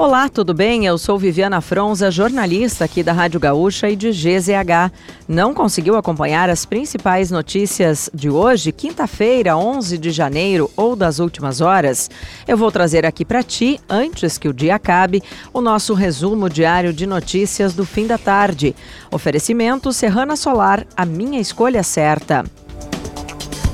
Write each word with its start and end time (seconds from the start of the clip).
Olá, 0.00 0.30
tudo 0.30 0.54
bem? 0.54 0.86
Eu 0.86 0.96
sou 0.96 1.18
Viviana 1.18 1.60
Fronza, 1.60 2.10
jornalista 2.10 2.86
aqui 2.86 3.02
da 3.02 3.12
Rádio 3.12 3.38
Gaúcha 3.38 3.90
e 3.90 3.94
de 3.94 4.10
GZH. 4.12 4.90
Não 5.28 5.52
conseguiu 5.52 5.94
acompanhar 5.94 6.48
as 6.48 6.64
principais 6.64 7.30
notícias 7.30 8.08
de 8.14 8.30
hoje, 8.30 8.72
quinta-feira, 8.72 9.58
11 9.58 9.98
de 9.98 10.10
janeiro 10.10 10.70
ou 10.74 10.96
das 10.96 11.18
últimas 11.18 11.60
horas? 11.60 12.08
Eu 12.48 12.56
vou 12.56 12.72
trazer 12.72 13.04
aqui 13.04 13.26
para 13.26 13.42
ti, 13.42 13.78
antes 13.90 14.38
que 14.38 14.48
o 14.48 14.54
dia 14.54 14.76
acabe, 14.76 15.22
o 15.52 15.60
nosso 15.60 15.92
resumo 15.92 16.48
diário 16.48 16.94
de 16.94 17.06
notícias 17.06 17.74
do 17.74 17.84
fim 17.84 18.06
da 18.06 18.16
tarde. 18.16 18.74
Oferecimento 19.12 19.92
Serrana 19.92 20.34
Solar, 20.34 20.86
a 20.96 21.04
minha 21.04 21.38
escolha 21.38 21.82
certa. 21.82 22.46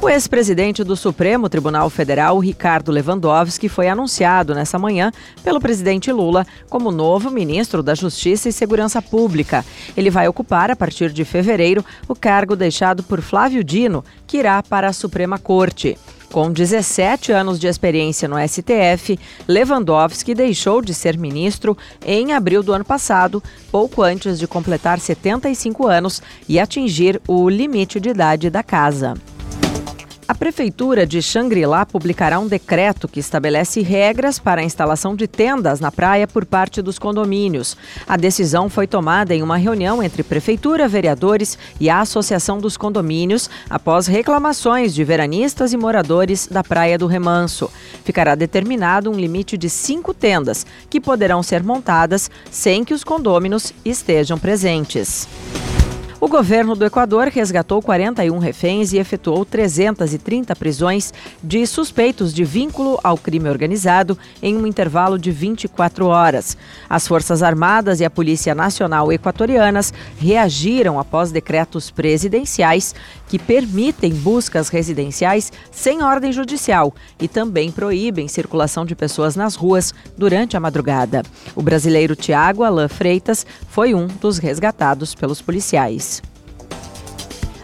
O 0.07 0.09
ex-presidente 0.09 0.84
do 0.84 0.95
Supremo 0.95 1.48
Tribunal 1.48 1.91
Federal, 1.91 2.39
Ricardo 2.39 2.93
Lewandowski, 2.93 3.68
foi 3.68 3.89
anunciado 3.89 4.54
nessa 4.54 4.79
manhã 4.79 5.11
pelo 5.43 5.61
presidente 5.61 6.12
Lula 6.12 6.46
como 6.71 6.93
novo 6.93 7.29
ministro 7.29 7.82
da 7.82 7.93
Justiça 7.93 8.48
e 8.48 8.53
Segurança 8.53 9.03
Pública. 9.03 9.64
Ele 9.96 10.08
vai 10.08 10.29
ocupar, 10.29 10.71
a 10.71 10.76
partir 10.76 11.11
de 11.11 11.25
fevereiro, 11.25 11.84
o 12.07 12.14
cargo 12.14 12.54
deixado 12.54 13.03
por 13.03 13.21
Flávio 13.21 13.64
Dino, 13.64 14.04
que 14.29 14.36
irá 14.36 14.62
para 14.62 14.86
a 14.86 14.93
Suprema 14.93 15.40
Corte. 15.40 15.98
Com 16.31 16.53
17 16.53 17.32
anos 17.32 17.59
de 17.59 17.67
experiência 17.67 18.29
no 18.29 18.36
STF, 18.39 19.18
Lewandowski 19.48 20.36
deixou 20.36 20.81
de 20.81 20.95
ser 20.95 21.18
ministro 21.18 21.76
em 22.07 22.32
abril 22.32 22.62
do 22.62 22.73
ano 22.73 22.84
passado, 22.84 23.43
pouco 23.73 24.03
antes 24.03 24.39
de 24.39 24.46
completar 24.46 25.00
75 25.00 25.84
anos 25.84 26.23
e 26.48 26.61
atingir 26.61 27.20
o 27.26 27.50
limite 27.50 27.98
de 27.98 28.11
idade 28.11 28.50
da 28.50 28.62
casa. 28.62 29.14
A 30.36 30.39
Prefeitura 30.39 31.07
de 31.07 31.22
Xangri-Lá 31.22 31.86
publicará 31.86 32.39
um 32.39 32.47
decreto 32.47 33.08
que 33.08 33.19
estabelece 33.19 33.81
regras 33.81 34.39
para 34.39 34.61
a 34.61 34.64
instalação 34.64 35.17
de 35.17 35.27
tendas 35.27 35.81
na 35.81 35.91
praia 35.91 36.28
por 36.28 36.45
parte 36.45 36.83
dos 36.83 36.98
condomínios. 36.98 37.75
A 38.06 38.19
decisão 38.19 38.69
foi 38.69 38.87
tomada 38.87 39.34
em 39.34 39.42
uma 39.42 39.57
reunião 39.57 40.03
entre 40.03 40.23
Prefeitura, 40.23 40.87
vereadores 40.87 41.59
e 41.81 41.89
a 41.89 42.01
Associação 42.01 42.59
dos 42.59 42.77
Condomínios 42.77 43.48
após 43.70 44.07
reclamações 44.07 44.95
de 44.95 45.03
veranistas 45.05 45.73
e 45.73 45.77
moradores 45.79 46.47
da 46.47 46.62
Praia 46.62 46.98
do 46.98 47.07
Remanso. 47.07 47.70
Ficará 48.05 48.34
determinado 48.34 49.11
um 49.11 49.14
limite 49.14 49.57
de 49.57 49.70
cinco 49.70 50.12
tendas, 50.12 50.67
que 50.91 51.01
poderão 51.01 51.42
ser 51.42 51.62
montadas 51.62 52.31
sem 52.51 52.84
que 52.84 52.92
os 52.92 53.03
condôminos 53.03 53.73
estejam 53.87 54.39
presentes. 54.39 55.27
O 56.19 56.28
governo 56.28 56.75
do 56.75 56.86
Equador 56.86 57.28
resgatou 57.28 57.83
41 57.83 58.39
reféns 58.39 58.91
e 58.95 58.97
efetuou 58.97 59.45
330 59.45 60.56
prisões 60.56 61.12
de 61.42 61.67
suspeitos 61.67 62.33
de 62.33 62.42
vínculo 62.42 62.98
ao 63.05 63.19
crime 63.19 63.50
organizado 63.50 64.17
em 64.42 64.56
um 64.56 64.67
intervalo 64.67 65.19
de 65.19 65.31
24 65.31 66.06
horas. 66.06 66.56
As 66.89 67.06
Forças 67.06 67.42
Armadas 67.42 68.00
e 68.00 68.05
a 68.06 68.11
Polícia 68.11 68.55
Nacional 68.55 69.12
Equatorianas 69.12 69.92
reagiram 70.19 70.98
após 70.98 71.31
decretos 71.31 71.91
presidenciais 71.91 72.95
que 73.28 73.39
permitem 73.39 74.14
buscas 74.14 74.70
residenciais 74.70 75.53
sem 75.70 76.03
ordem 76.03 76.33
judicial 76.33 76.95
e 77.20 77.28
também 77.28 77.70
proíbem 77.70 78.27
circulação 78.27 78.86
de 78.86 78.95
pessoas 78.95 79.36
nas 79.36 79.55
ruas 79.55 79.92
durante 80.17 80.56
a 80.56 80.61
madrugada. 80.61 81.23
O 81.55 81.61
brasileiro 81.61 82.17
Tiago 82.17 82.62
Alain 82.62 82.89
Freitas 82.89 83.45
foi 83.69 83.95
um 83.95 84.06
dos 84.06 84.39
resgatados 84.39 85.14
pelos 85.14 85.42
policiais. 85.42 86.16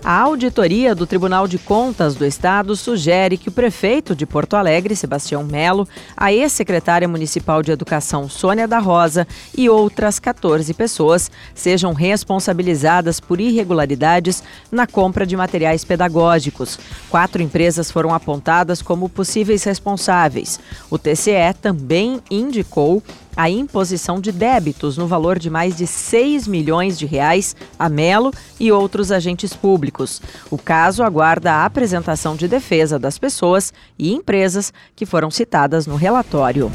A 0.04 0.18
auditoria 0.18 0.96
do 0.96 1.06
Tribunal 1.06 1.46
de 1.46 1.58
Contas 1.58 2.16
do 2.16 2.26
Estado 2.26 2.74
sugere 2.74 3.38
que 3.38 3.48
o 3.48 3.52
prefeito 3.52 4.16
de 4.16 4.26
Porto 4.26 4.54
Alegre, 4.54 4.96
Sebastião 4.96 5.44
Melo, 5.44 5.86
a 6.16 6.32
ex-secretária 6.32 7.06
municipal 7.06 7.62
de 7.62 7.70
Educação, 7.70 8.28
Sônia 8.28 8.66
da 8.66 8.80
Rosa, 8.80 9.28
e 9.56 9.70
outras 9.70 10.18
14 10.18 10.74
pessoas 10.74 11.30
sejam 11.54 11.92
responsabilizadas 11.92 13.20
por 13.20 13.40
irregularidades 13.40 14.42
na 14.72 14.88
compra 14.88 15.24
de 15.24 15.36
materiais 15.36 15.84
pedagógicos. 15.84 16.80
Quatro 17.08 17.40
empresas 17.40 17.88
foram 17.88 18.12
apontadas 18.12 18.82
como 18.82 19.08
possíveis 19.08 19.62
responsáveis. 19.62 20.58
O 20.90 20.98
TCE 20.98 21.54
também 21.60 22.20
indicou 22.28 23.00
a 23.36 23.48
imposição 23.48 24.20
de 24.20 24.30
débitos 24.30 24.96
no 24.96 25.06
valor 25.06 25.38
de 25.38 25.48
mais 25.48 25.76
de 25.76 25.86
6 25.86 26.46
milhões 26.46 26.98
de 26.98 27.06
reais 27.06 27.56
a 27.78 27.88
Melo 27.88 28.32
e 28.58 28.70
outros 28.70 29.10
agentes 29.10 29.54
públicos. 29.54 30.20
O 30.50 30.58
caso 30.58 31.02
aguarda 31.02 31.52
a 31.52 31.64
apresentação 31.64 32.36
de 32.36 32.46
defesa 32.46 32.98
das 32.98 33.18
pessoas 33.18 33.72
e 33.98 34.12
empresas 34.12 34.72
que 34.94 35.06
foram 35.06 35.30
citadas 35.30 35.86
no 35.86 35.96
relatório. 35.96 36.70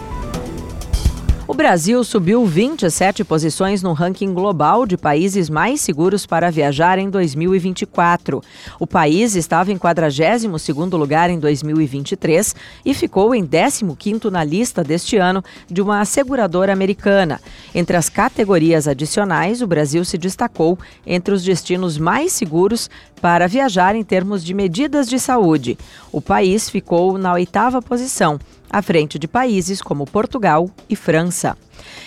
O 1.49 1.53
Brasil 1.53 2.03
subiu 2.03 2.45
27 2.45 3.23
posições 3.23 3.81
no 3.81 3.93
ranking 3.93 4.33
global 4.33 4.85
de 4.85 4.97
países 4.97 5.49
mais 5.49 5.79
seguros 5.79 6.25
para 6.25 6.51
viajar 6.51 6.99
em 6.99 7.09
2024. 7.09 8.43
O 8.77 8.85
país 8.85 9.33
estava 9.33 9.71
em 9.71 9.77
42º 9.77 10.97
lugar 10.97 11.29
em 11.29 11.39
2023 11.39 12.53
e 12.83 12.93
ficou 12.93 13.33
em 13.33 13.47
15º 13.47 14.29
na 14.29 14.43
lista 14.43 14.83
deste 14.83 15.15
ano 15.15 15.41
de 15.71 15.81
uma 15.81 16.03
seguradora 16.03 16.73
americana. 16.73 17.39
Entre 17.73 17.95
as 17.95 18.09
categorias 18.09 18.85
adicionais, 18.85 19.61
o 19.61 19.67
Brasil 19.67 20.03
se 20.03 20.17
destacou 20.17 20.77
entre 21.05 21.33
os 21.33 21.45
destinos 21.45 21.97
mais 21.97 22.33
seguros 22.33 22.89
para 23.21 23.47
viajar 23.47 23.95
em 23.95 24.03
termos 24.03 24.43
de 24.43 24.53
medidas 24.53 25.07
de 25.07 25.17
saúde. 25.17 25.77
O 26.11 26.19
país 26.21 26.69
ficou 26.69 27.17
na 27.17 27.31
oitava 27.31 27.81
posição 27.81 28.37
à 28.69 28.81
frente 28.81 29.17
de 29.17 29.27
países 29.27 29.81
como 29.81 30.05
Portugal 30.05 30.69
e 30.89 30.95
França. 30.95 31.57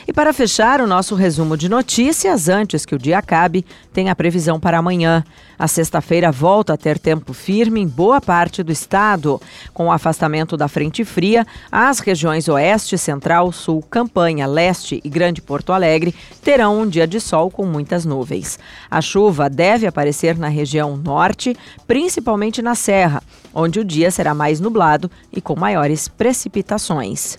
E 0.06 0.12
para 0.12 0.32
fechar 0.32 0.80
o 0.80 0.86
nosso 0.86 1.14
resumo 1.14 1.56
de 1.56 1.68
notícias, 1.68 2.48
antes 2.48 2.84
que 2.84 2.94
o 2.94 2.98
dia 2.98 3.18
acabe, 3.18 3.64
tem 3.92 4.08
a 4.08 4.16
previsão 4.16 4.58
para 4.58 4.78
amanhã. 4.78 5.24
A 5.58 5.68
sexta-feira 5.68 6.32
volta 6.32 6.72
a 6.72 6.76
ter 6.76 6.98
tempo 6.98 7.32
firme 7.32 7.80
em 7.80 7.86
boa 7.86 8.20
parte 8.20 8.62
do 8.62 8.72
estado. 8.72 9.40
Com 9.74 9.86
o 9.86 9.92
afastamento 9.92 10.56
da 10.56 10.68
frente 10.68 11.04
fria, 11.04 11.46
as 11.70 12.00
regiões 12.00 12.48
Oeste, 12.48 12.96
Central, 12.96 13.52
Sul, 13.52 13.84
Campanha, 13.90 14.46
Leste 14.46 15.00
e 15.04 15.08
Grande 15.08 15.42
Porto 15.42 15.72
Alegre 15.72 16.14
terão 16.42 16.80
um 16.80 16.88
dia 16.88 17.06
de 17.06 17.20
sol 17.20 17.50
com 17.50 17.66
muitas 17.66 18.04
nuvens. 18.04 18.58
A 18.90 19.00
chuva 19.00 19.50
deve 19.50 19.86
aparecer 19.86 20.36
na 20.38 20.48
região 20.48 20.96
Norte, 20.96 21.56
principalmente 21.86 22.62
na 22.62 22.74
Serra, 22.74 23.22
onde 23.54 23.78
o 23.78 23.84
dia 23.84 24.10
será 24.10 24.34
mais 24.34 24.60
nublado 24.60 25.10
e 25.32 25.40
com 25.40 25.54
maiores 25.54 26.08
precipitações. 26.08 27.38